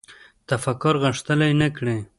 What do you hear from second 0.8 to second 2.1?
غښتلی نه کړي